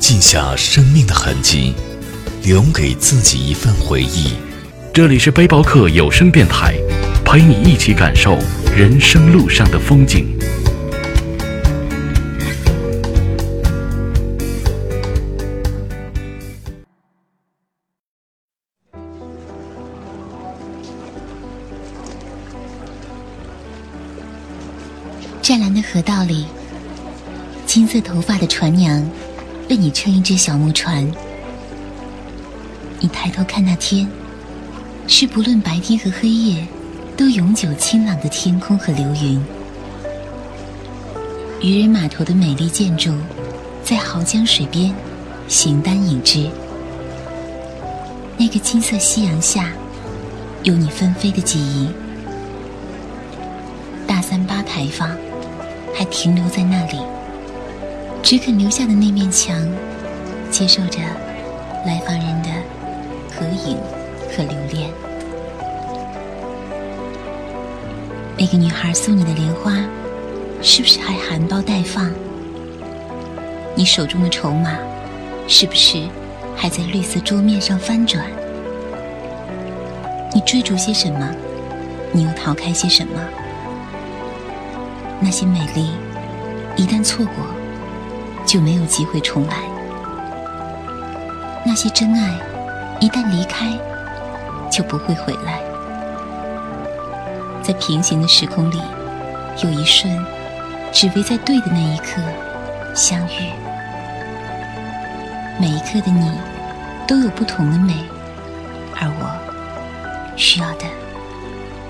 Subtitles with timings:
[0.00, 1.74] 记下生命的痕迹，
[2.42, 4.32] 留给自己一份回忆。
[4.94, 6.74] 这里是背包客有声电台，
[7.22, 8.38] 陪你一起感受
[8.74, 10.26] 人生路上的风景。
[25.42, 26.46] 湛蓝的河道里，
[27.66, 29.04] 金色头发的船娘
[29.70, 31.08] 为你撑一只小木船。
[32.98, 34.06] 你抬头看那天，
[35.06, 36.66] 是不论白天和黑夜，
[37.16, 39.40] 都永久清朗的天空和流云。
[41.62, 43.12] 渔人码头的美丽建筑，
[43.84, 44.92] 在濠江水边
[45.46, 46.50] 形单影只。
[48.36, 49.70] 那个金色夕阳下，
[50.64, 51.88] 有你纷飞的记忆。
[54.04, 55.16] 大三巴牌坊
[55.94, 56.98] 还停留在那里，
[58.22, 59.56] 只肯留下的那面墙，
[60.50, 60.98] 接受着
[61.84, 62.48] 来访人的
[63.34, 63.76] 合影
[64.30, 64.90] 和留恋。
[68.38, 69.72] 那个女孩送你的莲花，
[70.62, 72.10] 是不是还含苞待放？
[73.74, 74.78] 你手中的筹码，
[75.48, 76.02] 是不是
[76.56, 78.24] 还在绿色桌面上翻转？
[80.32, 81.28] 你追逐些什么？
[82.12, 83.20] 你又逃开些什么？
[85.20, 85.90] 那些美丽，
[86.76, 87.34] 一旦错过，
[88.46, 89.54] 就没有机会重来；
[91.64, 92.34] 那些真爱，
[93.00, 93.66] 一旦离开，
[94.70, 95.60] 就不会回来。
[97.62, 98.80] 在平行的时空里，
[99.62, 100.24] 有一瞬，
[100.92, 102.20] 只为在对的那一刻
[102.94, 103.52] 相遇。
[105.60, 106.32] 每一刻的你，
[107.06, 107.94] 都有不同的美，
[108.96, 110.86] 而我需要的，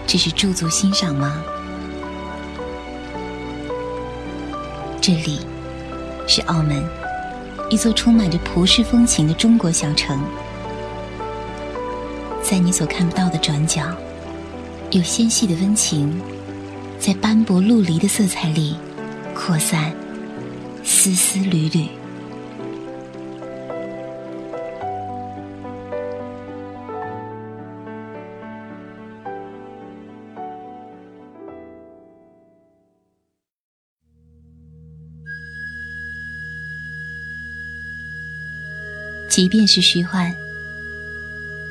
[0.06, 1.43] 只是驻足欣赏吗？
[5.00, 5.47] 这里
[6.27, 6.83] 是澳门，
[7.69, 10.21] 一座充满着葡式风情的中国小城。
[12.43, 13.83] 在你所看不到的转角，
[14.91, 16.21] 有纤细的温情，
[16.99, 18.77] 在斑驳陆离的色彩里
[19.35, 19.93] 扩散，
[20.83, 22.00] 丝丝缕缕。
[39.31, 40.35] 即便是虚幻，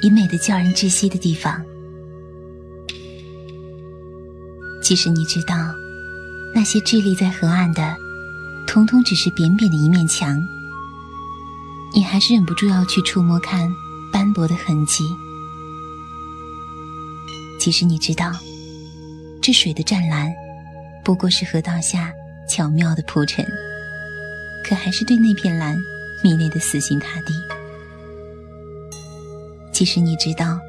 [0.02, 1.62] 也美得叫人窒息的地方。
[4.82, 5.56] 即使你知道，
[6.56, 7.98] 那些伫立在河岸的，
[8.66, 10.42] 统统只是扁扁的一面墙，
[11.94, 13.70] 你还是忍不住要去触摸看
[14.12, 15.04] 斑驳的痕迹。
[17.60, 18.32] 即使你知道，
[19.42, 20.34] 这水的湛蓝，
[21.04, 22.14] 不过是河道下
[22.48, 23.46] 巧妙的铺陈，
[24.64, 25.78] 可还是对那片蓝。
[26.24, 27.34] 迷恋的死心塌地。
[29.72, 30.60] 即使你知道，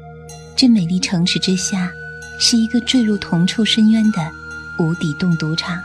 [0.55, 1.91] 这美丽城市之下，
[2.39, 4.31] 是一个坠入铜臭深渊的
[4.79, 5.81] 无底洞赌场，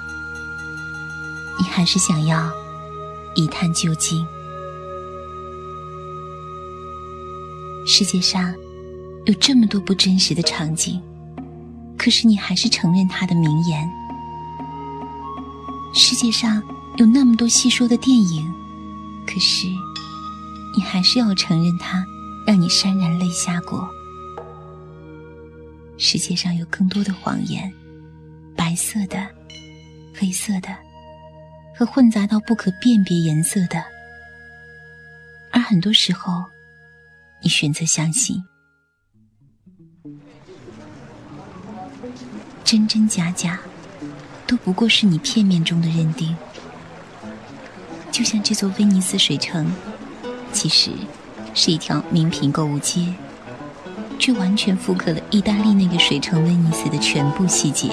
[1.59, 2.53] 你还是想要
[3.34, 4.25] 一探究竟。
[7.87, 8.54] 世界上
[9.25, 11.00] 有这么多不真实的场景，
[11.98, 13.88] 可是你还是承认它的名言。
[15.94, 16.62] 世界上
[16.97, 18.53] 有那么多细说的电影。
[19.26, 19.66] 可是，
[20.75, 22.06] 你还是要承认它
[22.47, 23.87] 让你潸然泪下过。
[25.98, 27.70] 世界上有更多的谎言，
[28.56, 29.28] 白色的、
[30.15, 30.69] 黑色的，
[31.76, 33.83] 和混杂到不可辨别颜色的。
[35.51, 36.45] 而很多时候，
[37.42, 38.42] 你选择相信，
[42.62, 43.59] 真真假假，
[44.47, 46.36] 都不过是你片面中的认定。
[48.16, 49.71] 就像这座威尼斯水城，
[50.51, 50.91] 其实
[51.53, 53.13] 是一条名品购物街，
[54.18, 57.91] 却完全复刻了意大利那个水城威尼斯的全部细节：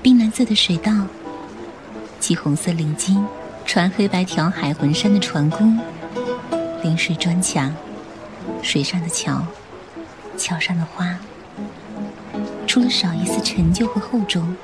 [0.00, 0.90] 冰蓝色的水道，
[2.20, 3.22] 系红色领巾、
[3.66, 5.78] 穿黑白条海魂衫的船工，
[6.82, 7.70] 临水砖墙，
[8.62, 9.46] 水上的桥，
[10.38, 11.18] 桥上的花，
[12.66, 14.56] 除了少一丝陈旧和厚重，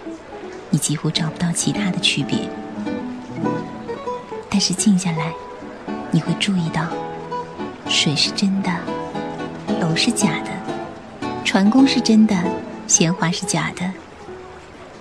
[0.70, 2.48] 你几乎找不到其他的区别。
[4.50, 5.32] 但是静下来，
[6.10, 6.86] 你会注意到，
[7.88, 8.70] 水是真的，
[9.80, 12.34] 楼是假的，船工是真的，
[12.86, 13.90] 鲜花是假的，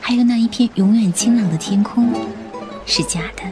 [0.02, 2.14] 还有那一片永远清朗的天空
[2.86, 3.44] 是假的，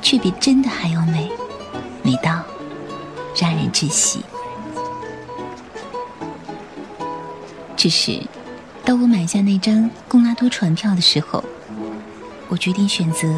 [0.00, 1.30] 却比真的还要美，
[2.02, 2.42] 美到
[3.36, 4.20] 让人窒息。
[7.76, 8.20] 只是，
[8.84, 11.42] 当我买下那张贡拉多船票的时候，
[12.48, 13.28] 我决定选择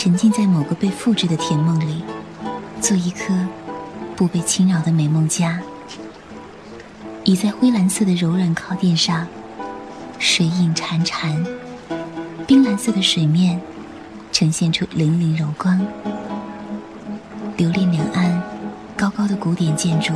[0.00, 2.04] 沉浸在某个被复制的甜梦里，
[2.80, 3.34] 做一颗
[4.14, 5.60] 不被侵扰的美梦家。
[7.24, 9.26] 倚在灰蓝色的柔软靠垫上，
[10.16, 11.44] 水影潺潺，
[12.46, 13.60] 冰蓝色的水面
[14.30, 15.84] 呈现出粼粼柔光。
[17.56, 18.40] 留恋两岸
[18.96, 20.12] 高高的古典建筑。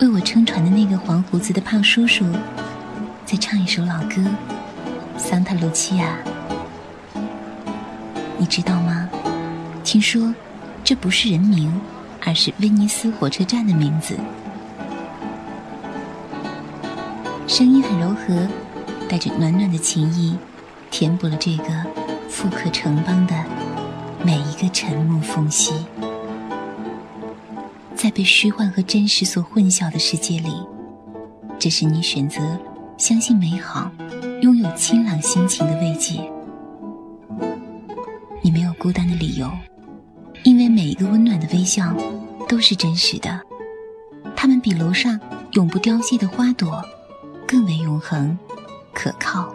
[0.00, 2.24] 为我撑船的那个黄胡子的胖叔叔，
[3.26, 4.22] 在唱一首老歌
[5.18, 6.16] 《桑塔露琪亚》。
[8.44, 9.08] 你知道吗？
[9.82, 10.34] 听说
[10.84, 11.72] 这不是人名，
[12.22, 14.18] 而是威尼斯火车站的名字。
[17.46, 18.46] 声音很柔和，
[19.08, 20.36] 带着暖暖的情意，
[20.90, 21.64] 填补了这个
[22.28, 23.34] 富可城邦的
[24.22, 25.72] 每一个沉默缝隙。
[27.96, 30.52] 在被虚幻和真实所混淆的世界里，
[31.58, 32.42] 这是你选择
[32.98, 33.90] 相信美好、
[34.42, 36.30] 拥有清朗心情的慰藉。
[38.84, 39.50] 孤单的理由，
[40.42, 41.96] 因为每一个温暖的微笑
[42.46, 43.40] 都是真实的，
[44.36, 45.18] 它们比楼上
[45.52, 46.84] 永不凋谢的花朵
[47.48, 48.38] 更为永恒、
[48.92, 49.50] 可靠。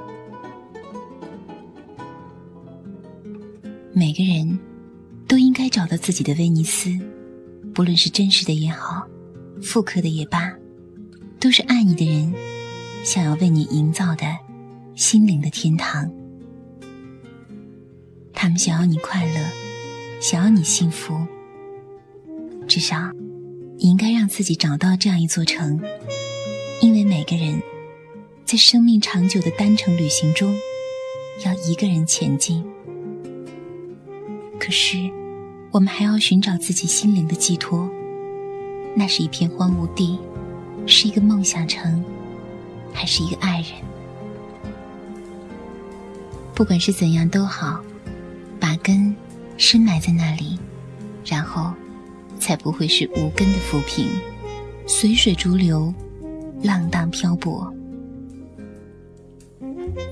[3.94, 4.58] 每个人
[5.28, 6.90] 都应该找到自己的威尼斯。
[7.72, 9.06] 不论是真实的也好，
[9.62, 10.52] 复刻的也罢，
[11.40, 12.34] 都是爱你的人
[13.04, 14.26] 想要为你营造的
[14.96, 16.12] 心灵的天堂。
[18.42, 19.36] 他们想要你快乐，
[20.22, 21.14] 想要你幸福。
[22.70, 23.12] 至少，
[23.78, 25.78] 你应该让自己找到这样一座城，
[26.80, 27.62] 因为每个人
[28.46, 30.58] 在生命长久的单程旅行中，
[31.46, 32.64] 要一个人前进。
[34.58, 34.98] 可是。
[35.72, 37.88] 我们还要寻找自己心灵的寄托，
[38.96, 40.18] 那是一片荒芜地，
[40.88, 42.04] 是一个梦想城，
[42.92, 43.70] 还是一个爱人？
[46.56, 47.84] 不管是怎样都好，
[48.84, 49.16] 根
[49.58, 50.60] 深埋在那里，
[51.26, 51.74] 然后
[52.40, 54.08] 才不会是无根的浮萍，
[54.88, 55.94] 随水逐流，
[56.64, 57.72] 浪荡漂泊。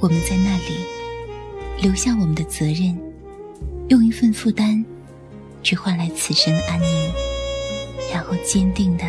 [0.01, 0.85] 我们在那里
[1.81, 2.97] 留下我们的责任，
[3.89, 4.85] 用一份负担。
[5.63, 7.11] 去换来此生的安宁，
[8.13, 9.03] 然后坚定的、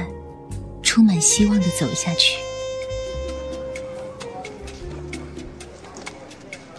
[0.82, 2.36] 充满希望的走下去。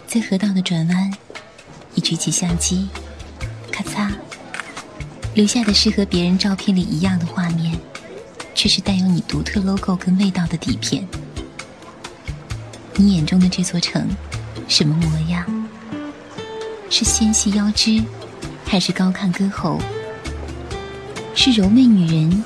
[0.06, 1.10] 在河道的转弯，
[2.00, 2.88] 举起相机，
[3.70, 4.10] 咔嚓，
[5.34, 7.78] 留下的是和别人照片里一样的画面，
[8.54, 11.06] 却是带有你独特 logo 跟味道的底片。
[12.94, 14.08] 你眼中的这座城，
[14.66, 15.44] 什么模样？
[16.88, 18.02] 是纤细腰肢？
[18.66, 19.80] 还是高亢歌喉，
[21.34, 22.44] 是柔媚女人，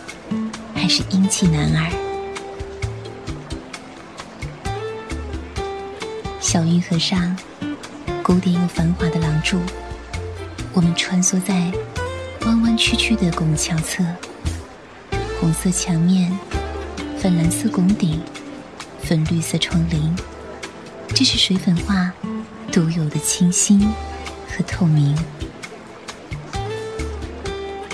[0.74, 1.92] 还是英气男儿？
[6.40, 7.36] 小运河上，
[8.24, 9.60] 古典又繁华的廊柱，
[10.72, 11.70] 我们穿梭在
[12.46, 14.02] 弯弯曲曲的拱桥侧，
[15.38, 16.34] 红色墙面，
[17.18, 18.18] 粉蓝色拱顶，
[19.02, 20.10] 粉绿色窗棂，
[21.08, 22.10] 这是水粉画
[22.72, 23.78] 独有的清新
[24.48, 25.14] 和透明。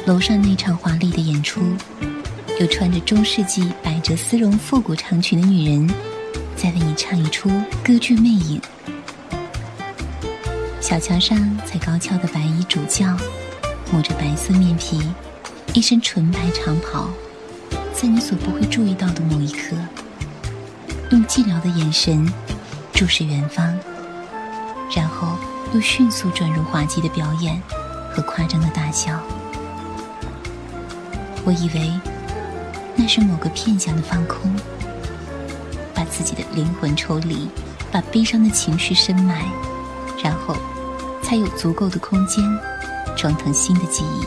[0.07, 1.61] 楼上那场华丽的演出，
[2.61, 5.91] 有穿着中世纪百褶丝绒复古长裙的女人，
[6.55, 7.49] 在为你唱一出
[7.83, 8.61] 歌剧《魅影》。
[10.91, 13.17] 小桥上，踩高翘的白衣主教，
[13.93, 15.01] 抹着白色面皮，
[15.73, 17.07] 一身纯白长袍，
[17.93, 19.77] 在你所不会注意到的某一刻，
[21.13, 22.29] 用寂寥的眼神
[22.93, 23.73] 注视远方，
[24.93, 25.37] 然后
[25.73, 27.63] 又迅速转入滑稽的表演
[28.13, 29.17] 和夸张的大笑。
[31.45, 31.93] 我以为
[32.97, 34.53] 那是某个片想的放空，
[35.95, 37.49] 把自己的灵魂抽离，
[37.93, 39.45] 把悲伤的情绪深埋，
[40.21, 40.57] 然后
[41.31, 42.45] 才有足够的空间
[43.17, 44.27] 装腾新的记忆。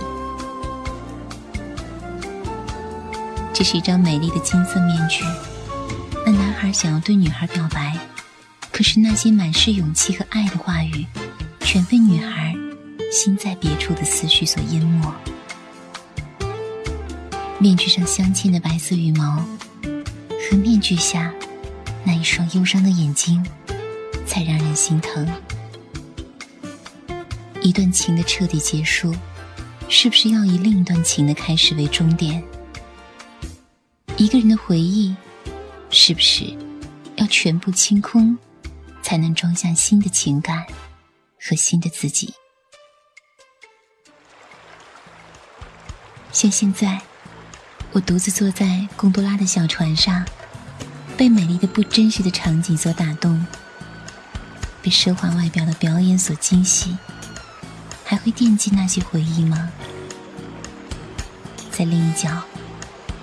[3.53, 5.25] 这是一张美丽的金色面具，
[6.25, 7.99] 那男孩想要对女孩表白，
[8.71, 11.05] 可是那些满是勇气和爱的话语，
[11.59, 12.55] 全被女孩
[13.11, 15.13] 心在别处的思绪所淹没。
[17.59, 19.45] 面具上镶嵌的白色羽毛，
[20.49, 21.33] 和面具下
[22.05, 23.45] 那一双忧伤的眼睛，
[24.25, 25.27] 才让人心疼。
[27.63, 29.15] 一段情的彻底结束，
[29.87, 32.43] 是不是要以另一段情的开始为终点？
[34.17, 35.15] 一个人的回忆，
[35.89, 36.43] 是不是
[37.15, 38.37] 要全部清空，
[39.01, 40.65] 才能装下新的情感
[41.39, 42.33] 和新的自己？
[46.33, 47.01] 像现在，
[47.93, 50.25] 我独自坐在贡多拉的小船上，
[51.15, 53.47] 被美丽的不真实的场景所打动，
[54.81, 56.97] 被奢华外表的表演所惊喜，
[58.03, 59.71] 还会惦记那些回忆吗？
[61.71, 62.29] 在另一角，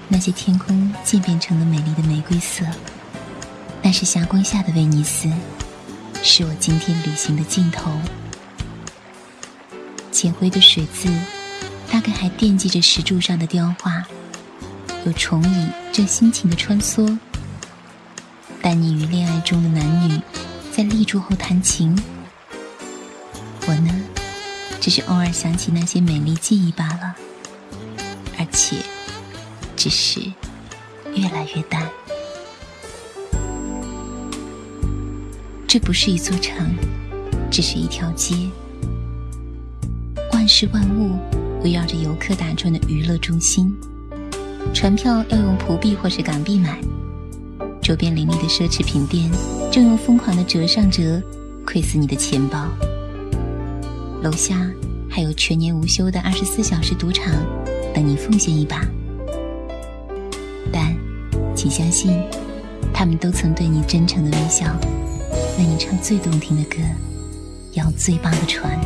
[0.08, 2.64] 那些天空渐变成了美丽的玫瑰色，
[3.82, 5.30] 那是霞光下的威尼斯，
[6.22, 7.92] 是我今天旅行的尽头。
[10.10, 11.08] 浅灰的水渍。
[11.92, 14.04] 大概还惦记着石柱上的雕画，
[15.04, 17.18] 有虫蚁正辛勤的穿梭。
[18.62, 20.20] 但溺于恋爱中的男女，
[20.70, 22.00] 在立柱后弹琴。
[23.66, 23.92] 我呢，
[24.80, 27.14] 只是偶尔想起那些美丽记忆罢了，
[28.38, 28.76] 而且，
[29.76, 30.20] 只是
[31.14, 31.86] 越来越淡。
[35.68, 36.74] 这不是一座城，
[37.50, 38.34] 只是一条街，
[40.32, 41.18] 万事万物。
[41.62, 43.70] 围绕着游客打转的娱乐中心，
[44.72, 46.80] 船票要用葡币或是港币买。
[47.82, 49.30] 周边林立的奢侈品店
[49.70, 51.22] 正用疯狂的折上折，
[51.66, 52.66] 窥死你的钱包。
[54.22, 54.70] 楼下
[55.08, 57.32] 还有全年无休的二十四小时赌场，
[57.94, 58.86] 等你奉献一把。
[60.70, 60.94] 但，
[61.56, 62.22] 请相信，
[62.92, 64.66] 他们都曾对你真诚的微笑，
[65.58, 66.76] 为你唱最动听的歌，
[67.72, 68.78] 摇最棒的船。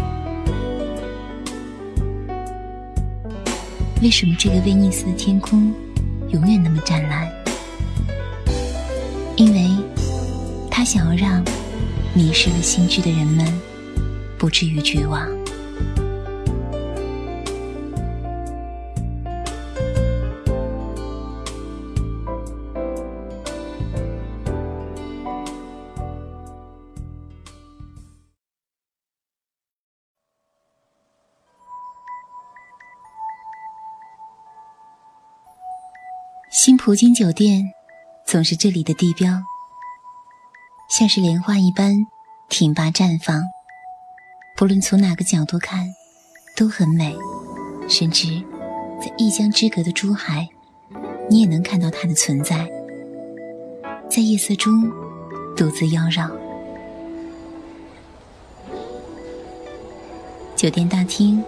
[4.00, 5.72] 为什么这个威尼斯的天空
[6.30, 7.28] 永远那么湛蓝？
[9.34, 9.68] 因为，
[10.70, 11.44] 他想要让
[12.14, 13.44] 迷失了心智的人们
[14.44, 15.26] 不至于绝望。
[36.50, 37.72] 新葡京酒店
[38.26, 39.42] 总是这里的地标，
[40.90, 41.94] 像是莲花一般
[42.50, 43.53] 挺拔绽放。
[44.56, 45.92] 不论从哪个角度看，
[46.54, 47.16] 都很美。
[47.88, 48.40] 甚至
[49.00, 50.48] 在一江之隔的珠海，
[51.28, 52.70] 你也能看到它的存在，
[54.08, 54.90] 在夜色中
[55.56, 56.30] 独自妖娆。
[60.54, 61.42] 酒店大厅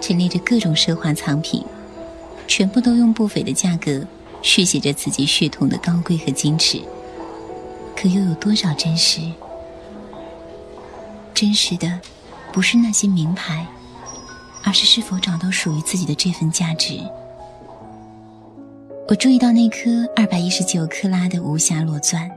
[0.00, 1.64] 陈列着各种奢华藏品，
[2.48, 4.04] 全部都用不菲的价格。
[4.42, 6.80] 续写着自己血统的高贵和矜持，
[7.94, 9.20] 可又有多少真实？
[11.34, 12.00] 真实的，
[12.52, 13.66] 不是那些名牌，
[14.64, 17.00] 而是是否找到属于自己的这份价值。
[19.08, 22.30] 我注意到那颗二百一十九克拉的无瑕裸钻，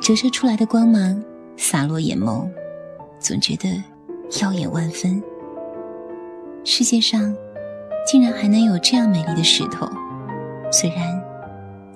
[0.00, 1.22] 折射出来的光芒
[1.56, 2.48] 洒落眼眸，
[3.18, 3.82] 总觉得
[4.40, 5.22] 耀眼万分。
[6.64, 7.34] 世界上，
[8.06, 9.86] 竟然还能有这样美丽的石头。
[10.72, 11.22] 虽然，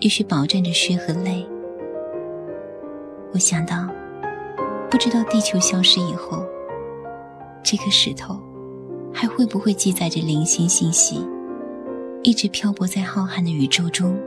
[0.01, 1.47] 也许饱蘸着血和泪，
[3.33, 3.89] 我想到，
[4.91, 6.45] 不知道地球消失以后，
[7.71, 8.41] 这颗石头
[9.13, 11.21] 还会不会记载着零星信息，
[12.23, 14.19] 一直漂泊在浩瀚的宇宙中？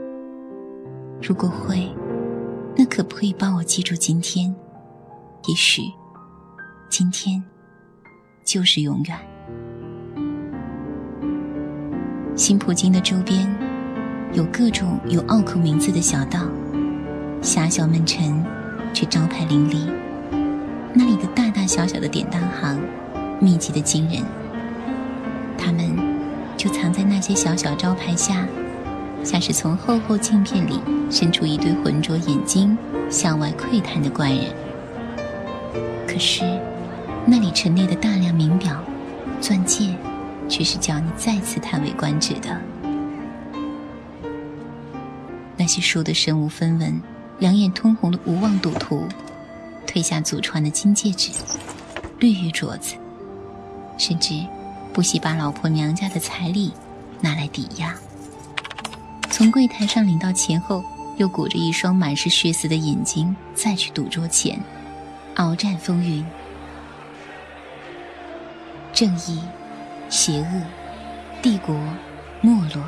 [1.20, 1.90] 如果会，
[2.76, 4.54] 那可不可以帮我记住今天？
[5.48, 5.82] 也许，
[6.88, 7.42] 今天
[8.44, 9.18] 就是永远。
[12.36, 13.52] 新葡京的周边。
[14.34, 16.46] 有各种有拗口名字的小道，
[17.42, 18.40] 狭小闷沉，
[18.94, 19.90] 却招牌林立。
[20.94, 22.80] 那里的大大小小的典当行，
[23.42, 24.22] 密集的惊人。
[25.58, 25.96] 他们
[26.56, 28.46] 就藏在那些小小招牌下，
[29.24, 30.80] 像是从厚厚镜片里
[31.10, 32.78] 伸出一对浑浊眼睛，
[33.10, 34.54] 向外窥探的怪人。
[36.06, 36.44] 可是，
[37.26, 38.80] 那里陈列的大量名表、
[39.40, 39.94] 钻戒，
[40.48, 42.60] 却是叫你再次叹为观止的。
[45.56, 47.00] 那些输得身无分文、
[47.38, 49.06] 两眼通红的无望赌徒，
[49.86, 51.30] 褪下祖传的金戒指、
[52.18, 52.96] 绿玉镯子，
[53.96, 54.44] 甚至
[54.92, 56.72] 不惜把老婆娘家的彩礼
[57.20, 57.94] 拿来抵押。
[59.30, 60.84] 从柜台上领到钱后，
[61.16, 64.60] 又鼓着一双满是血丝的眼睛再去赌桌前，
[65.34, 66.24] 鏖战风云。
[68.92, 69.40] 正义、
[70.10, 70.62] 邪恶、
[71.40, 71.74] 帝国、
[72.40, 72.84] 没落。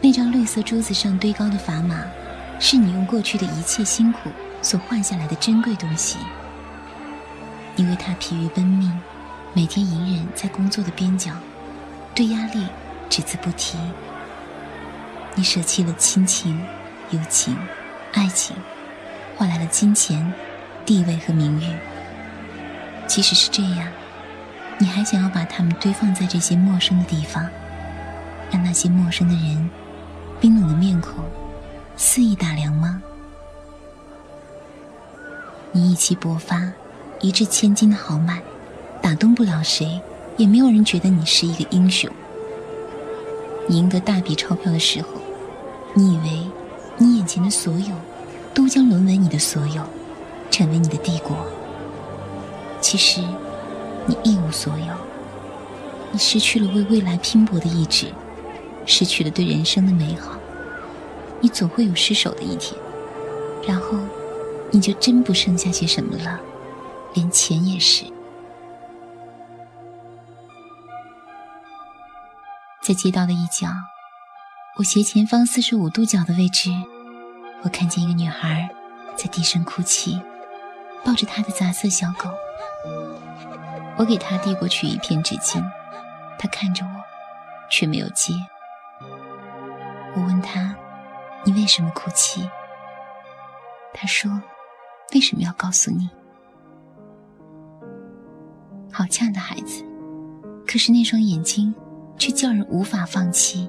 [0.00, 2.04] 那张绿色桌子上堆高的砝码，
[2.58, 4.30] 是你用过去的一切辛苦
[4.62, 6.18] 所换下来的珍贵东西。
[7.76, 8.92] 因为他疲于奔命，
[9.56, 11.30] 每天隐忍在工作的边角，
[12.12, 12.66] 对压力
[13.08, 13.78] 只字不提。
[15.36, 16.60] 你舍弃了亲情、
[17.10, 17.56] 友情、
[18.12, 18.56] 爱情，
[19.36, 20.34] 换来了金钱、
[20.84, 21.72] 地位和名誉。
[23.06, 23.86] 即使是这样，
[24.76, 27.48] 你还想要把他们堆放在这些陌生的地方，
[28.50, 29.70] 让那些陌生的人、
[30.40, 31.24] 冰冷的面孔
[31.96, 33.00] 肆意打量吗？
[35.70, 36.72] 你意气勃发、
[37.20, 38.42] 一掷千金的豪迈，
[39.04, 40.00] 打动不了谁，
[40.38, 42.10] 也没有人觉得你是一个英雄。
[43.68, 45.08] 赢得大笔钞票的时候，
[45.92, 46.40] 你以为
[46.96, 47.94] 你眼前的所有
[48.54, 49.82] 都将沦为你的所有，
[50.50, 51.36] 成为你的帝国。
[52.80, 53.20] 其实，
[54.06, 54.94] 你一无所有。
[56.10, 58.06] 你失去了为未来拼搏的意志，
[58.86, 60.38] 失去了对人生的美好。
[61.40, 62.74] 你总会有失手的一天，
[63.68, 63.98] 然后
[64.70, 66.40] 你就真不剩下些什么了，
[67.12, 68.06] 连钱也是。
[72.84, 73.68] 在街道的一角，
[74.76, 76.70] 我斜前方四十五度角的位置，
[77.62, 78.68] 我看见一个女孩
[79.16, 80.20] 在低声哭泣，
[81.02, 82.28] 抱着她的杂色小狗。
[83.96, 85.64] 我给她递过去一片纸巾，
[86.38, 86.90] 她看着我，
[87.70, 88.34] 却没有接。
[90.14, 90.76] 我问她
[91.42, 92.46] ：“你为什么哭泣？”
[93.94, 94.30] 她说
[95.14, 96.10] ：“为什么要告诉你？”
[98.92, 99.82] 好呛的孩子，
[100.66, 101.74] 可是那双眼睛
[102.16, 103.68] 却叫人无法放弃，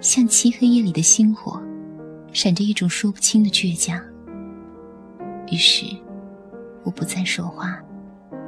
[0.00, 1.62] 像漆黑夜里的星火，
[2.32, 4.00] 闪着一种说不清的倔强。
[5.50, 5.86] 于是。
[6.82, 7.78] 我不再说话，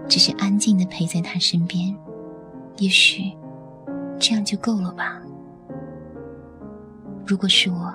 [0.08, 1.94] 只是安静的陪在他身边。
[2.78, 3.30] 也许
[4.18, 5.20] 这样就够了吧。
[7.26, 7.94] 如果是我，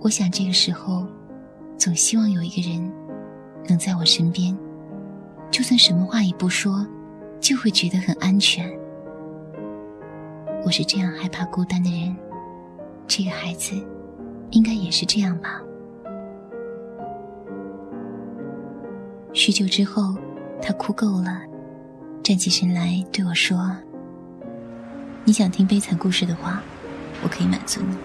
[0.00, 1.06] 我想这个时候，
[1.76, 2.90] 总希望有一个人
[3.68, 4.56] 能在我身边，
[5.50, 6.84] 就算什么话也不说，
[7.38, 8.66] 就会觉得很安全。
[10.68, 12.14] 我是这样害怕孤单的人，
[13.06, 13.74] 这个孩子
[14.50, 15.62] 应该也是这样吧。
[19.32, 20.14] 许久之后，
[20.60, 21.40] 他哭够了，
[22.22, 23.74] 站起身来对我说
[25.24, 26.62] ：“你想听悲惨故事的话，
[27.22, 27.96] 我可以满足你。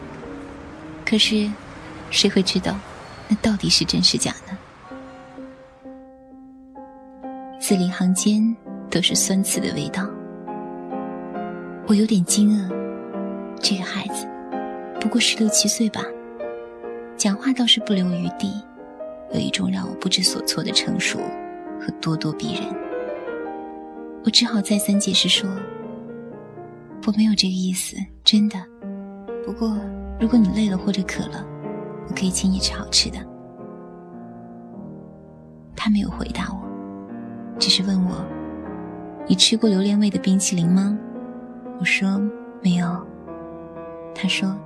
[1.05, 1.51] 可是，
[2.11, 2.73] 谁会知道，
[3.27, 4.57] 那到底是真是假呢？”
[7.59, 8.55] 字里行间
[8.89, 10.07] 都是酸刺的味道。
[11.85, 12.73] 我有点惊愕，
[13.59, 14.25] 这个孩子
[15.01, 16.01] 不过十六七岁吧，
[17.17, 18.63] 讲话倒是不留余地。
[19.33, 21.19] 有一种让我不知所措的成熟
[21.81, 22.63] 和咄咄逼人，
[24.23, 25.49] 我只好再三解释说
[27.05, 28.55] ：“我没有这个意思，真的。
[29.45, 29.75] 不过
[30.21, 31.45] 如果你累了或者渴了，
[32.07, 33.17] 我可以请你吃好吃的。”
[35.75, 36.61] 他没有回答我，
[37.59, 38.23] 只是问我
[39.27, 40.97] ：“你吃过榴莲味的冰淇淋吗？”
[41.83, 42.17] 我说
[42.63, 43.05] ：“没有。”
[44.15, 44.57] 他说：“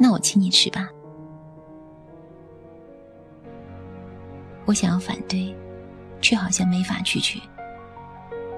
[0.00, 0.88] 那我请你吃吧。”
[4.64, 5.54] 我想要反对，
[6.22, 7.38] 却好像没法拒绝。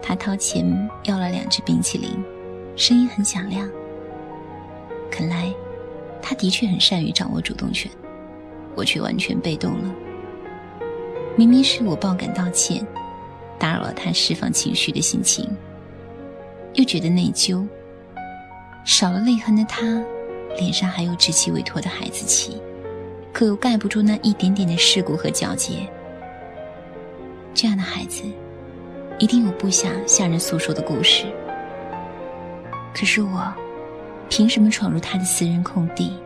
[0.00, 2.24] 他掏钱要了两只冰淇淋，
[2.76, 3.68] 声音很响亮。
[5.10, 5.52] 看来，
[6.22, 7.90] 他的确很善于掌握主动权，
[8.76, 9.92] 我却完全被动了。
[11.34, 12.86] 明明是我爆感道歉，
[13.58, 15.50] 打扰了他释放情绪的心情，
[16.74, 17.66] 又觉得内疚。
[18.88, 20.02] 少了泪痕的他，
[20.56, 22.58] 脸上还有稚气未脱的孩子气，
[23.34, 25.86] 可又盖不住那一点点的世故和皎洁。
[27.52, 28.22] 这样的孩子，
[29.18, 31.26] 一定有不想向人诉说的故事。
[32.94, 33.46] 可是我，
[34.30, 36.16] 凭什么闯入他的私人空地，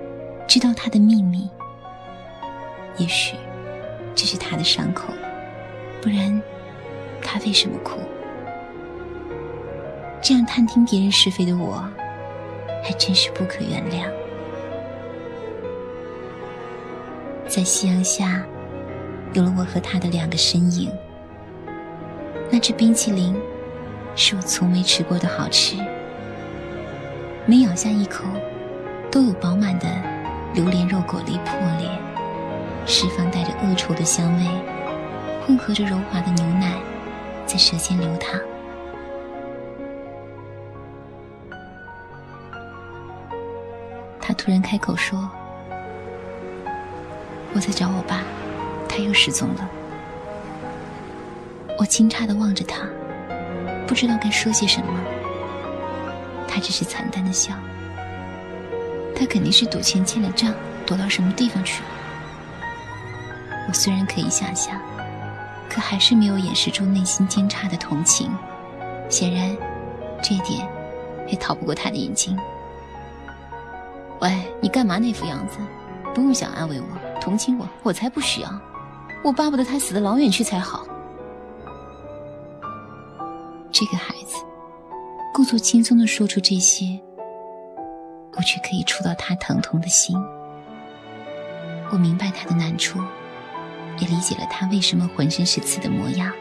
[0.47, 1.51] 知道他的秘密？
[2.97, 3.35] 也许，
[4.15, 5.13] 这是他的伤口，
[6.01, 6.41] 不然，
[7.21, 7.99] 他为什么哭？
[10.23, 11.85] 这样探听别人是非的我，
[12.83, 14.11] 还真是不可原谅。
[17.47, 18.43] 在夕阳下，
[19.33, 20.91] 有了我和他的两个身影。
[22.51, 23.35] 那只冰淇淋，
[24.15, 25.77] 是我从没吃过的好吃。
[27.47, 28.25] 每咬下一口，
[29.11, 29.87] 都有饱满的
[30.55, 31.89] 榴莲肉果粒破裂，
[32.87, 34.47] 释放带着恶臭的香味，
[35.47, 36.75] 混合着柔滑的牛奶，
[37.47, 38.41] 在舌尖流淌。
[44.45, 45.31] 突然开口说
[47.55, 48.25] ：“我在找我爸，
[48.89, 49.71] 他又失踪了。”
[51.79, 52.85] 我惊诧的望着他，
[53.87, 54.87] 不知道该说些什么。
[56.49, 57.55] 他只是惨淡的笑。
[59.15, 60.53] 他肯定是赌钱欠了账，
[60.85, 61.89] 躲到什么地方去了。
[63.69, 64.77] 我虽然可以想象，
[65.71, 68.29] 可还是没有掩饰住内心惊诧的同情。
[69.09, 69.57] 显然，
[70.21, 70.69] 这一点
[71.29, 72.37] 也逃不过他的眼睛。
[74.23, 74.31] 喂，
[74.61, 75.59] 你干嘛那副样子？
[76.15, 76.87] 不用想安慰我、
[77.21, 78.61] 同情我，我才不需要。
[79.25, 80.87] 我巴不得他死的老远去才好。
[83.73, 84.37] 这个孩子，
[85.35, 87.01] 故作轻松的说出这些，
[88.37, 90.17] 我却可以触到他疼痛的心。
[91.91, 93.01] 我明白他的难处，
[93.99, 96.33] 也理解了他为什么浑身是刺的模样。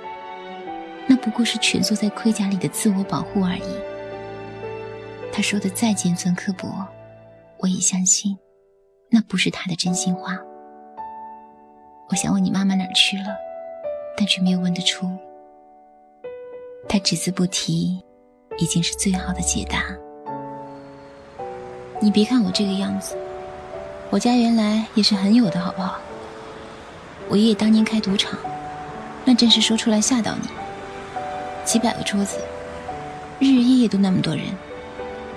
[1.07, 3.63] 那不过是蜷缩在盔甲里的自我保护而已。
[5.33, 6.85] 他说的再尖酸刻薄，
[7.61, 8.35] 我也相信，
[9.11, 10.35] 那不是他的真心话。
[12.09, 13.25] 我想问你妈妈哪儿去了，
[14.17, 15.07] 但却没有问得出。
[16.89, 18.03] 他只字不提，
[18.57, 19.83] 已经是最好的解答。
[21.99, 23.15] 你别看我这个样子，
[24.09, 25.99] 我家原来也是很有的，好不好？
[27.29, 28.39] 我爷爷当年开赌场，
[29.23, 30.49] 那真是说出来吓到你。
[31.63, 32.39] 几百个桌子，
[33.39, 34.45] 日日夜夜都那么多人，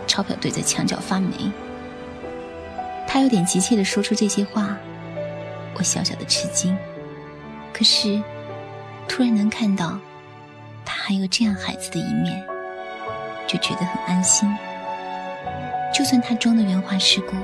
[0.06, 1.28] 钞票堆在墙角发霉。
[3.06, 4.76] 他有点急切地说出这些话，
[5.76, 6.76] 我小小的吃惊。
[7.72, 8.22] 可是，
[9.08, 9.98] 突然能看到
[10.84, 12.42] 他还有这样孩子的一面，
[13.46, 14.48] 就觉得很安心。
[15.92, 17.36] 就算他装的圆滑世故，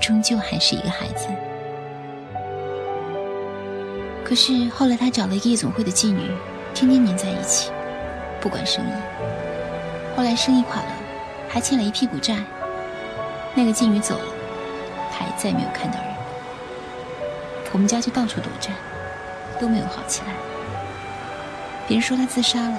[0.00, 1.26] 终究还是一个孩子。
[4.24, 6.30] 可是后来他找了一个夜总会的妓女，
[6.74, 7.70] 天天黏在一起。
[8.40, 8.92] 不管生意，
[10.16, 10.88] 后来生意垮了，
[11.48, 12.36] 还欠了一屁股债。
[13.54, 14.24] 那个妓女走了，
[15.16, 16.14] 他也再没有看到人。
[17.72, 18.72] 我们家就到处躲债，
[19.60, 20.28] 都没有好起来。
[21.86, 22.78] 别人说他自杀了，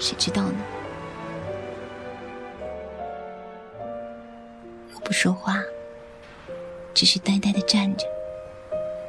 [0.00, 0.56] 谁知道呢？
[4.94, 5.62] 我不说话，
[6.94, 8.06] 只是呆呆的站着，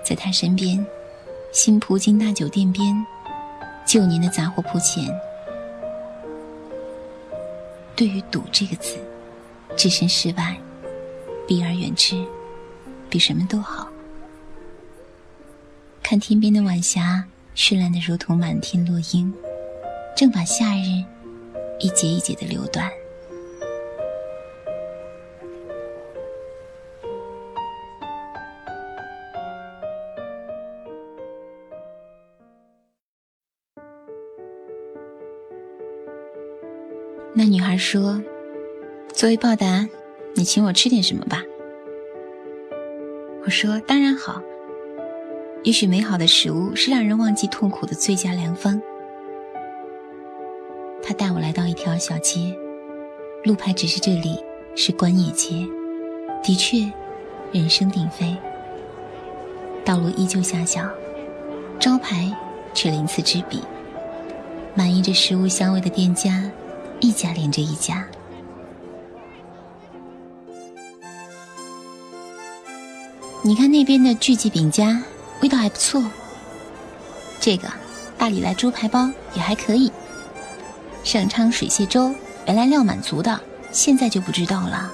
[0.04, 0.86] 在他身边，
[1.51, 3.06] 新葡京大酒店边，
[3.86, 5.04] 旧年的杂货铺前。
[7.95, 8.97] 对于“赌”这个字，
[9.78, 10.58] 置身事外，
[11.47, 12.25] 避而远之，
[13.10, 13.88] 比什么都好。
[16.01, 19.34] 看天边的晚霞，绚烂的如同满天落英，
[20.15, 21.03] 正把夏日
[21.79, 22.91] 一节一节的流断。
[37.38, 38.21] 那女孩说
[39.13, 39.86] ：“作为报答，
[40.36, 41.43] 你请我吃点什么吧。”
[43.43, 44.41] 我说：“当然好。
[45.63, 48.80] 也许美好的食物是让人忘记痛苦的最佳良方。”
[51.02, 52.56] 他带我来到一条小街，
[53.43, 54.43] 路牌指示这里
[54.76, 55.67] 是关野街，
[56.43, 56.91] 的确，
[57.52, 58.36] 人声鼎沸。
[59.84, 60.89] 道路依旧狭小，
[61.80, 62.36] 招牌
[62.74, 63.62] 却鳞次栉比，
[64.74, 66.43] 满溢着食物香味的店家。
[67.00, 68.08] 一家连着一家，
[73.45, 74.99] 你看那边的聚记饼家，
[75.39, 76.03] 味道还不错。
[77.39, 77.71] 这个
[78.17, 79.91] 大理来猪排包也还可以。
[81.03, 82.12] 盛昌水蟹粥
[82.47, 83.39] 原来料满足的，
[83.71, 84.91] 现在就不知道了。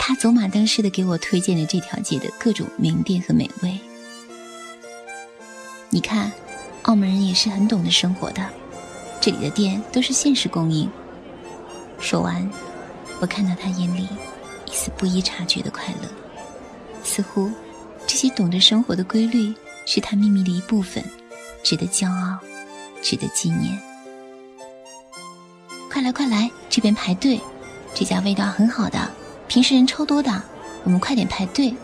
[0.00, 3.78] 他走马灯似的给我推荐了这条街的各种名店和美味。
[5.90, 6.32] 你看，
[6.82, 8.44] 澳门人也是很懂得生活的。
[9.20, 10.90] 这里的店都是限时供应。
[12.00, 12.50] 说完，
[13.20, 14.08] 我看到他眼里
[14.66, 16.08] 一丝不易察觉的快乐，
[17.12, 17.50] 似乎
[18.06, 21.04] 这些懂得生活的规律是他秘密的一部分，
[21.62, 22.38] 值得骄傲，
[23.02, 23.78] 值得纪念。
[25.90, 27.38] 快来快来，这边排队，
[27.92, 29.10] 这家味道很好的，
[29.46, 30.42] 平时人超多的，
[30.84, 31.74] 我们快点排队。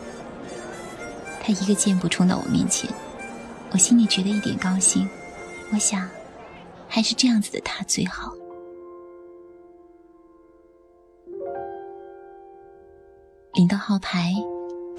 [1.43, 2.89] 他一个箭步冲到我面前，
[3.69, 5.07] 我心里觉得一点高兴，
[5.71, 6.09] 我想。
[6.91, 8.33] 还是这样子的他最好。
[13.53, 14.33] 领到号牌，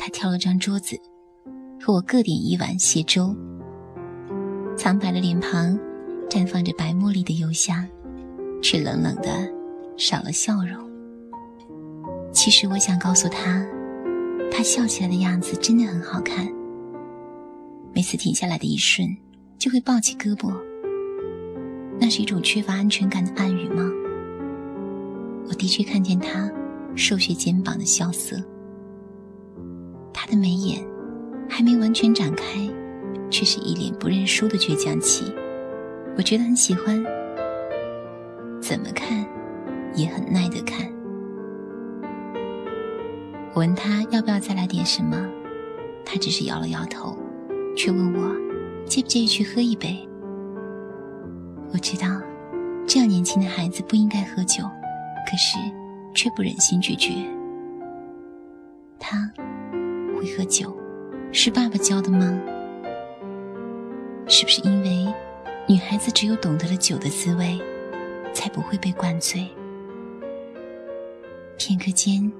[0.02, 0.98] 他挑了张桌子，
[1.78, 3.36] 和我各点一碗蟹粥。
[4.74, 5.78] 苍白的脸庞
[6.30, 7.86] 绽放着白茉莉的幽香，
[8.62, 9.28] 却冷冷的
[9.98, 10.90] 少了笑容。
[12.32, 13.62] 其实我想告诉他，
[14.50, 16.50] 他笑起来的样子真的很好看。
[17.92, 19.14] 每次停下来的一瞬，
[19.58, 20.50] 就会抱起胳膊。
[22.00, 23.84] 那是一种缺乏安全感的暗语吗？
[25.46, 26.50] 我的确看见他
[26.96, 28.42] 瘦削肩膀的萧瑟，
[30.22, 30.86] 他的眉眼
[31.48, 32.44] 还没完全展开，
[33.30, 35.32] 却是一脸不认输的倔强气。
[36.14, 37.02] 我觉得很喜欢，
[38.60, 39.26] 怎么看
[39.94, 40.86] 也很耐得看。
[43.54, 45.16] 我问他要不要再来点什么，
[46.04, 47.16] 他只是摇了摇头，
[47.74, 48.36] 却问我
[48.84, 50.06] 介不介意去喝一杯。
[51.72, 52.20] 我知道，
[52.86, 54.64] 这样年轻的孩子不应该喝酒，
[55.24, 55.56] 可是
[56.14, 57.10] 却不忍心拒绝。
[58.98, 59.32] 他
[60.20, 60.76] 会喝酒，
[61.32, 62.38] 是爸爸教的吗？
[64.28, 65.06] 是不是因为
[65.66, 67.58] 女孩子只有懂得了酒的滋味，
[68.34, 69.48] 才不会被灌醉？
[71.56, 72.30] 片刻间，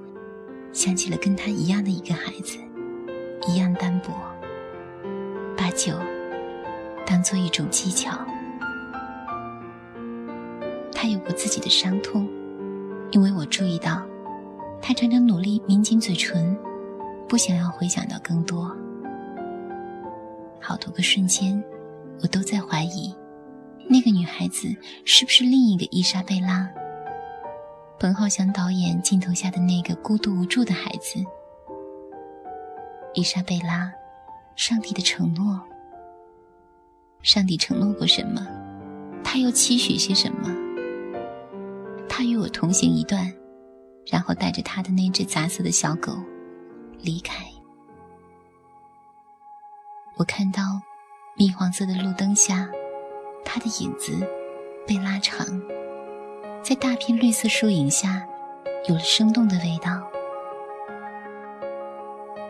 [0.71, 2.59] 想起了跟他一样的一个孩子，
[3.47, 4.13] 一样单薄，
[5.57, 5.95] 把酒
[7.03, 8.11] 当做一种技巧。
[10.93, 12.29] 他有过自己的伤痛，
[13.09, 14.03] 因为我注意到，
[14.79, 16.55] 他常常努力抿紧嘴唇，
[17.31, 18.69] 不想要回想到更多。
[20.59, 21.63] 好多个瞬间，
[22.21, 23.15] 我都在怀疑，
[23.89, 24.67] 那个女孩子
[25.05, 26.69] 是不是另一个伊莎贝拉？
[27.97, 31.23] 彭浩翔导演镜头下的那个孤独无助的孩子，
[33.13, 33.89] 伊莎贝拉，
[34.57, 35.57] 上帝的承诺。
[37.21, 38.45] 上帝承诺过什么？
[39.23, 40.53] 他又期许些什么？
[42.09, 43.33] 他与我同行一段，
[44.11, 46.11] 然后带着他的那只杂色的小狗
[47.01, 47.45] 离开。
[50.17, 50.61] 我看到
[51.35, 52.69] 蜜黄色的路灯下，
[53.43, 54.13] 他的影子
[54.85, 55.45] 被拉长，
[56.63, 58.25] 在大片绿色树影下，
[58.87, 60.01] 有了生动的味道。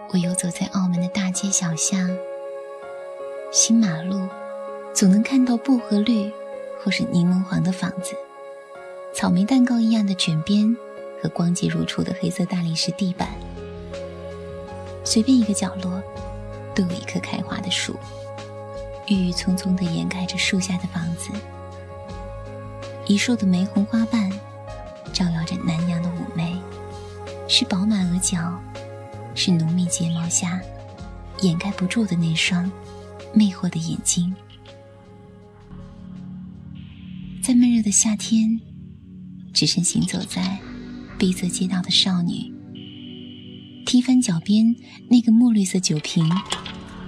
[0.09, 2.09] 我游走在澳门的大街小巷，
[3.51, 4.27] 新马路，
[4.93, 6.29] 总能看到薄荷绿
[6.83, 8.13] 或是柠檬黄的房子。
[9.13, 10.75] 草莓蛋糕一样的卷边
[11.21, 13.29] 和光洁如初的黑色大理石地板，
[15.03, 16.01] 随便一个角落
[16.73, 17.95] 都有一棵开花的树，
[19.07, 21.29] 郁郁葱葱地掩盖着树下的房子。
[23.07, 24.31] 一树的玫红花瓣
[25.11, 26.55] 照耀着南洋的妩媚，
[27.47, 28.59] 是饱满额角，
[29.35, 30.61] 是浓密睫毛下
[31.41, 32.71] 掩盖不住的那双
[33.33, 34.33] 魅惑的眼睛。
[37.43, 38.59] 在闷热的夏天。
[39.53, 40.57] 只身行走在
[41.19, 42.51] 逼仄街道的少女，
[43.85, 44.75] 踢翻脚边
[45.09, 46.29] 那个墨绿色酒瓶，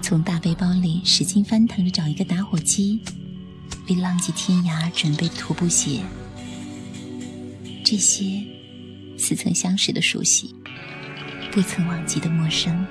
[0.01, 2.99] 从大背包里使劲翻腾着找一个打火机，
[3.87, 6.01] 为浪迹天涯准备徒步鞋。
[7.83, 8.43] 这些
[9.17, 10.53] 似曾相识的熟悉，
[11.51, 12.85] 不曾忘记的陌生。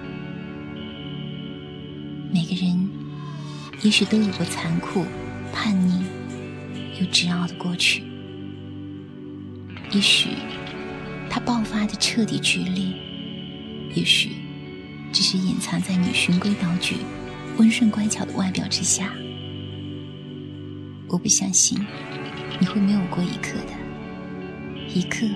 [2.32, 2.88] 每个人
[3.82, 5.04] 也许都有过残酷、
[5.52, 6.04] 叛逆
[6.98, 8.02] 又执拗的过去。
[9.90, 10.30] 也许
[11.28, 12.94] 他爆发的彻底剧烈，
[13.94, 14.30] 也许
[15.12, 16.96] 只是隐藏在你循规蹈矩、
[17.58, 19.12] 温顺乖巧的外表之下。
[21.08, 21.78] 我不相信
[22.58, 25.26] 你会没有过一刻的，一刻，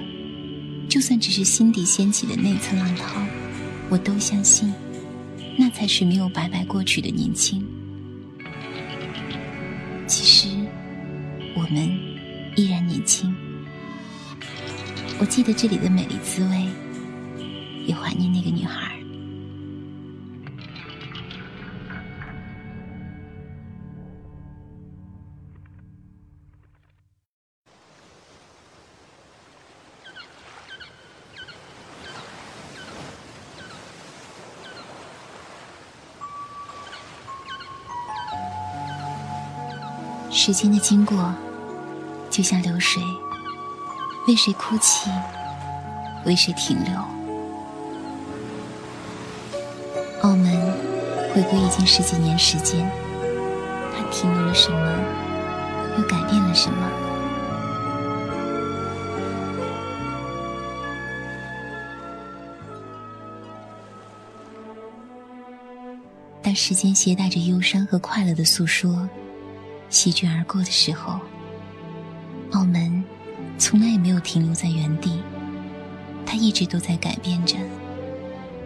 [0.89, 3.21] 就算只是心底掀起的那层浪涛，
[3.91, 4.73] 我都相信，
[5.59, 7.63] 那才是没有白白过去的年轻。
[10.07, 10.49] 其实，
[11.55, 11.99] 我们
[12.55, 13.35] 依然年轻。
[15.19, 16.67] 我记得这里的美丽滋味，
[17.87, 18.95] 也怀念个女孩。
[40.31, 41.35] 时间的经过，
[42.31, 43.03] 就像流水。
[44.29, 45.11] 为谁哭泣？
[46.25, 47.16] 为谁停留？
[50.27, 50.61] 澳门
[51.33, 52.85] 回归已经十几年时间，
[53.95, 54.77] 它停留了什么？
[55.97, 56.91] 又改变了什么？
[66.43, 69.09] 当时间携带着忧伤和快乐的诉说，
[69.89, 71.21] 席卷而过的时候，
[72.51, 73.05] 澳门。
[73.59, 75.23] 从来也没有停留在原地，
[76.27, 77.57] 它一直都在改变着，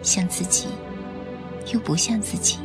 [0.01, 0.67] 像自己，
[1.71, 2.57] 又不像自己。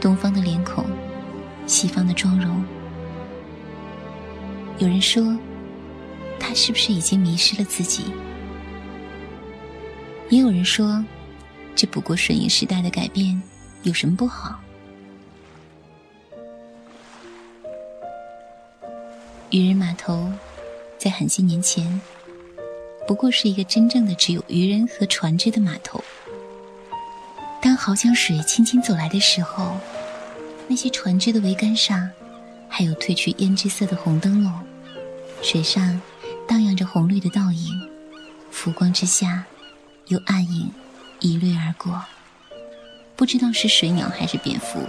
[0.00, 0.84] 东方的脸孔，
[1.66, 2.64] 西方的妆容。
[4.78, 5.36] 有人说，
[6.38, 8.04] 他是不是已经迷失了自己？
[10.30, 11.04] 也有人说，
[11.74, 13.42] 这不过顺应时代的改变，
[13.82, 14.60] 有什么不好？
[19.50, 20.30] 渔人码头，
[20.98, 22.00] 在很些年前，
[23.06, 26.04] 不过是一个真正的只有渔人和船只的码头。
[27.78, 29.78] 濠江水轻轻走来的时候，
[30.66, 32.10] 那些船只的桅杆上，
[32.68, 34.52] 还有褪去胭脂色的红灯笼，
[35.42, 36.00] 水上
[36.46, 37.80] 荡漾着红绿的倒影，
[38.50, 39.44] 浮光之下，
[40.08, 40.72] 有暗影
[41.20, 42.02] 一掠而过，
[43.14, 44.80] 不知道是水鸟还是蝙蝠。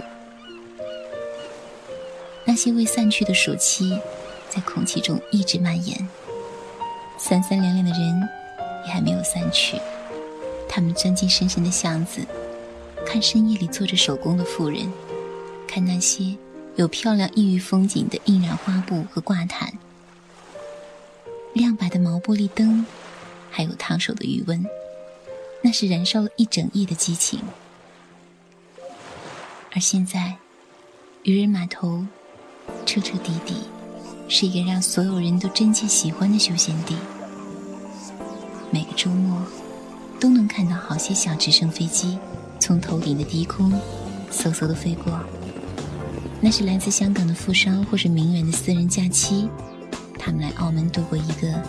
[2.44, 3.98] 那些未散去的暑期。
[4.52, 6.08] 在空气中一直蔓延。
[7.16, 8.28] 三三两两的人
[8.84, 9.80] 也还没有散去，
[10.68, 12.26] 他们钻进深深的巷子，
[13.12, 14.88] 看深夜里做着手工的妇人，
[15.66, 16.36] 看那些
[16.76, 19.72] 有漂亮异域风景的印染花布和挂毯，
[21.52, 22.86] 亮白的毛玻璃灯，
[23.50, 24.64] 还有烫手的余温，
[25.60, 27.40] 那是燃烧了一整夜的激情。
[29.72, 30.36] 而现在，
[31.24, 32.06] 渔人码头
[32.86, 33.56] 彻彻底底
[34.28, 36.94] 是一个让所有人都真切喜欢的休闲地。
[38.70, 39.44] 每个周末
[40.20, 42.16] 都能看到好些小直升飞机
[42.60, 43.72] 从头顶的低空
[44.30, 45.18] 嗖嗖的飞过，
[46.40, 49.48] 那是来自香港的富商或是名媛的私人假期，
[50.16, 51.60] 他们来澳门度过一个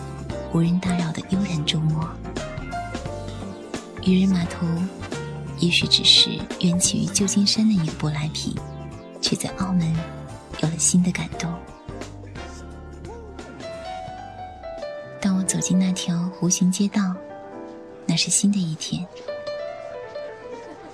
[0.54, 2.08] 无人打扰的悠然周末。
[4.04, 4.68] 渔人码头。
[5.60, 8.56] 也许只是缘起于旧金山的一个舶来品，
[9.22, 9.96] 却在澳门
[10.60, 11.54] 有了新的感动。
[15.22, 17.14] 当我走进那条弧形街道，
[18.08, 19.06] 那是新的一天。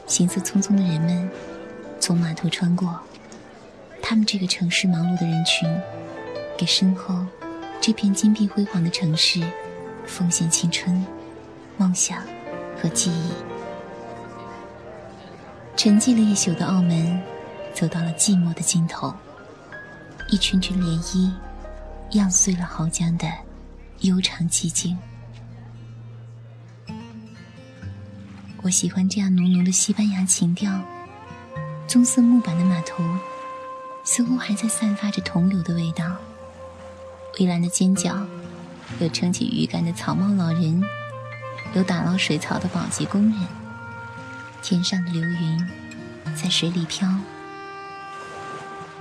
[0.08, 1.30] 行色匆匆的人们
[2.00, 3.00] 从码头穿过，
[4.02, 5.70] 他们这个城市忙碌的人群，
[6.58, 7.14] 给身后
[7.82, 9.42] 这片金碧辉煌的城市
[10.06, 11.06] 奉献青春、
[11.76, 12.24] 梦想
[12.82, 13.32] 和记忆。
[15.76, 17.22] 沉寂了一宿的澳门，
[17.74, 19.14] 走到了寂寞的尽头。
[20.30, 21.32] 一群群涟漪，
[22.12, 23.28] 漾碎了濠江的
[24.00, 24.98] 悠长寂静。
[28.68, 30.82] 我喜欢这样浓浓的西班牙情调。
[31.88, 33.02] 棕色木板的码头，
[34.04, 36.18] 似乎还在散发着桐油的味道。
[37.40, 38.28] 蔚蓝的尖角，
[39.00, 40.84] 有撑起鱼竿的草帽老人，
[41.76, 43.48] 有打捞水草的保洁工人。
[44.62, 45.68] 天上的流云
[46.36, 47.08] 在水里飘，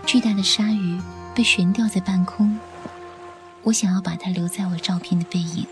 [0.06, 1.00] 巨大的鲨鱼
[1.34, 2.56] 被悬吊在半空。
[3.64, 5.66] 我想要把它留在我照片的背影。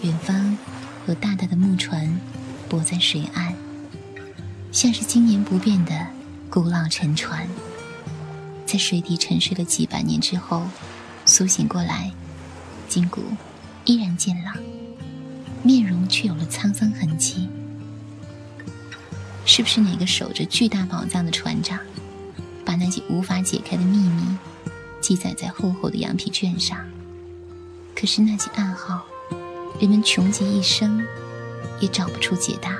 [0.00, 0.56] 远方
[1.10, 2.20] 有大大的木船
[2.68, 3.52] 泊在水岸，
[4.70, 6.06] 像是经年不变的
[6.48, 7.48] 古老沉船，
[8.64, 10.62] 在水底沉睡了几百年之后
[11.26, 12.12] 苏醒过来，
[12.88, 13.24] 筋骨
[13.86, 14.54] 依然健朗，
[15.64, 17.48] 面容却有了沧桑痕迹。
[19.44, 21.76] 是不是哪个守着巨大宝藏的船长，
[22.64, 24.22] 把那些无法解开的秘密
[25.00, 26.78] 记载在厚厚的羊皮卷上？
[27.96, 29.02] 可是那些暗号，
[29.80, 31.02] 人们穷极一生
[31.80, 32.76] 也找不出解答。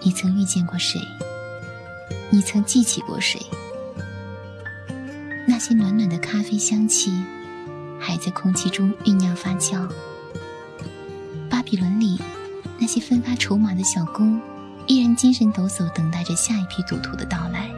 [0.00, 1.00] 你曾遇见过谁？
[2.28, 3.40] 你曾记起过谁？
[5.46, 7.12] 那些暖暖的咖啡香气，
[8.00, 9.88] 还在空气中酝酿发酵。
[11.48, 12.20] 巴比伦里。
[12.78, 14.38] 那些分发筹码的小工，
[14.86, 17.70] 依然精神抖擞，等待着下一批赌徒的到来。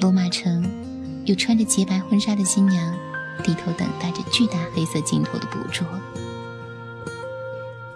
[0.00, 0.64] 罗马城，
[1.24, 2.94] 有穿着洁白婚纱的新娘，
[3.42, 5.86] 低头等待着巨大黑色镜头的捕捉。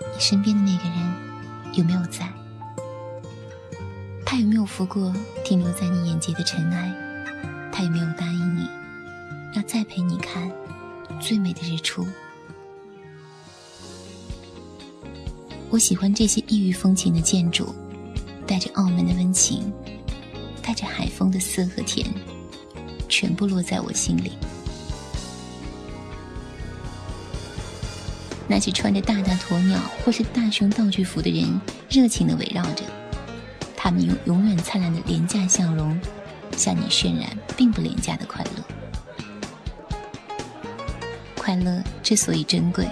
[0.00, 2.32] 你身边的那个人，有没有在？
[4.24, 5.12] 他有没有拂过
[5.44, 6.90] 停留在你眼睫的尘埃？
[7.70, 8.66] 他有没有答应你，
[9.54, 10.50] 要再陪你看
[11.20, 12.06] 最美的日出？
[15.70, 17.74] 我喜欢这些异域风情的建筑，
[18.46, 19.72] 带着澳门的温情，
[20.62, 22.06] 带着海风的涩和甜，
[23.08, 24.32] 全部落在我心里。
[28.52, 32.84] 那些穿着大大鸵鸟或是大熊道具服的人，热情地围绕着，
[33.74, 35.98] 他们用永远灿烂的廉价笑容，
[36.54, 38.62] 向你渲染并不廉价的快乐。
[41.34, 42.86] 快乐之所以珍贵，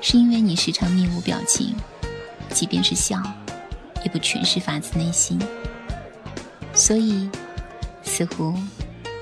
[0.00, 1.76] 是因为你时常面无表情。
[2.50, 3.22] 即便是笑，
[4.04, 5.40] 也不全是发自内心。
[6.74, 7.30] 所以，
[8.02, 8.52] 似乎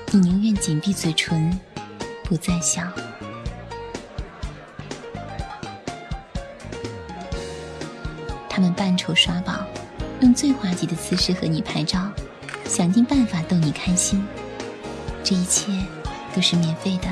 [0.09, 1.59] 你宁愿紧闭嘴唇，
[2.23, 2.81] 不再笑。
[8.61, 9.65] 们扮丑耍宝，
[10.19, 12.07] 用最滑稽的姿势和你拍照，
[12.65, 14.23] 想尽办法逗你开心。
[15.23, 15.71] 这一切
[16.35, 17.07] 都是免费的。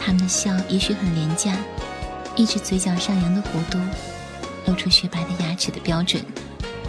[0.00, 1.56] 他们的笑也许很廉价，
[2.36, 3.78] 一直嘴角上扬的弧度。
[4.66, 6.24] 露出雪白的牙齿的标准，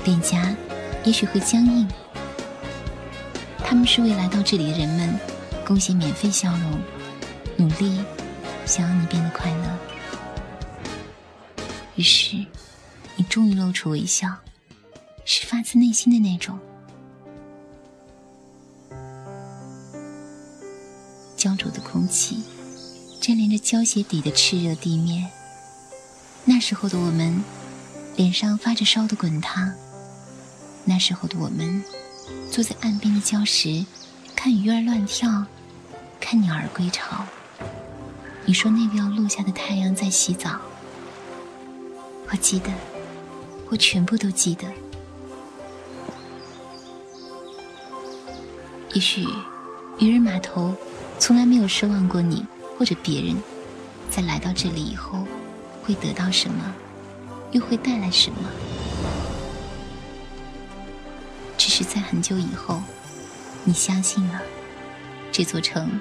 [0.06, 0.56] 脸颊
[1.04, 1.86] 也许会僵硬。
[3.60, 5.20] 他们是为来到这里的人们
[5.66, 6.80] 贡献免费笑容，
[7.58, 8.00] 努力
[8.66, 9.66] 想要你变得快乐。
[11.96, 12.46] 于是，
[13.16, 14.36] 你终于露出微笑，
[15.26, 16.60] 是发自内心的那种。
[21.36, 22.44] 焦灼的空气，
[23.22, 25.30] 粘连着胶鞋底的炽热地面。
[26.44, 27.44] 那时候的我们。
[28.18, 29.74] 脸上发着烧的滚烫，
[30.86, 31.84] 那时候的我们
[32.50, 33.86] 坐在岸边的礁石，
[34.34, 35.46] 看鱼儿乱跳，
[36.18, 37.26] 看鸟儿归巢。
[38.46, 40.58] 你说那个要落下的太阳在洗澡，
[42.30, 42.72] 我记得，
[43.70, 44.66] 我全部都记得。
[48.94, 49.26] 也许，
[50.00, 50.74] 渔人码头
[51.20, 52.46] 从来没有奢望过你
[52.78, 53.36] 或者别人，
[54.10, 55.26] 在来到这里以后
[55.84, 56.74] 会得到什么，
[57.52, 58.38] 又会带来什么。
[61.58, 62.82] 只是在很久以后，
[63.64, 64.42] 你相信了
[65.32, 66.00] 这座城，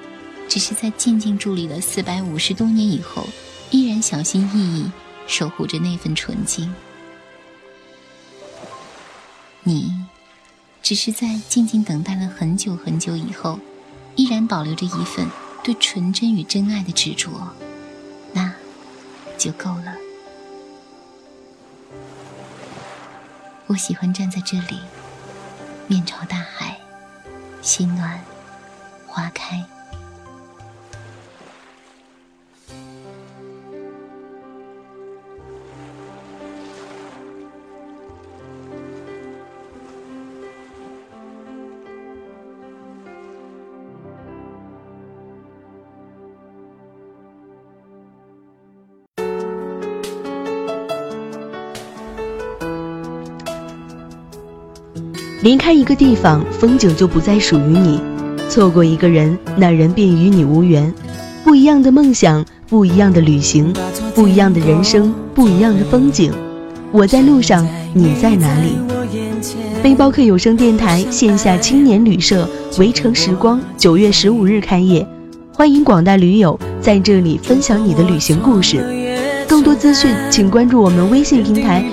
[0.49, 3.27] 只是在静静伫立了四百五十多年以后，
[3.71, 4.93] 依然小心翼翼
[5.27, 6.73] 守护着那份纯净。
[9.65, 10.07] 你。
[10.83, 13.59] 只是在静静等待了很久很久以后，
[14.17, 15.27] 依然保留着一份
[15.63, 17.31] 对纯真与真爱的执着，
[18.35, 18.53] 那
[19.39, 19.95] 就够了。
[23.67, 24.79] 我喜欢站在这里，
[25.87, 26.79] 面朝大海，
[27.63, 28.23] 心暖
[29.07, 29.65] 花开。
[55.45, 58.01] 离开一个地方，风景就不再属于你；
[58.49, 60.91] 错过一个人，那人便与你无缘。
[61.45, 63.71] 不一样的梦想，不一样的旅行，
[64.15, 66.33] 不一样的人生，不一样的风景。
[66.91, 68.79] 我在路上，你在哪里？
[69.83, 72.49] 背包客有声电台线下青年旅社
[72.81, 75.07] “围城时光”九月十五日开业，
[75.53, 78.83] 欢迎广大驴友在这里分享你的旅行故事。
[79.47, 81.85] 更多资讯，请关注我们微信平台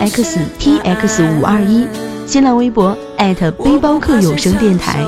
[0.00, 1.86] lxtx 五二一。
[2.26, 5.00] 新浪微博艾特背包客有声电台。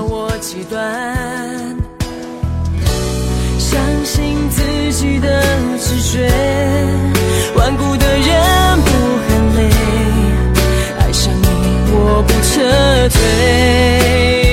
[3.59, 4.62] 相信自
[4.93, 5.43] 己的
[5.79, 6.31] 直觉，
[7.57, 8.91] 顽固的人不
[9.27, 9.69] 喊累，
[11.01, 11.47] 爱上你
[11.91, 14.47] 我不撤退。